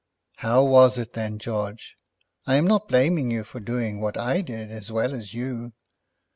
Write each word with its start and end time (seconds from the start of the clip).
"How 0.37 0.63
was 0.63 0.97
it 0.97 1.13
then, 1.13 1.37
George? 1.37 1.95
I 2.47 2.55
am 2.55 2.65
not 2.65 2.87
blaming 2.87 3.29
you 3.29 3.43
for 3.43 3.59
doing 3.59 4.01
what 4.01 4.17
I 4.17 4.41
did 4.41 4.71
as 4.71 4.91
well 4.91 5.13
as 5.13 5.35
you." 5.35 5.73